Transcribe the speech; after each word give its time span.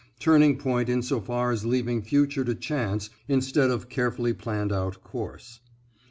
Turning 0.19 0.57
point 0.57 0.89
insofar 0.89 1.51
as 1.51 1.63
leaving 1.63 2.01
future 2.01 2.43
to 2.43 2.55
chance 2.55 3.11
instead 3.27 3.69
of 3.69 3.87
carefully 3.87 4.33
planned 4.33 4.73
out 4.73 5.03
course 5.03 5.59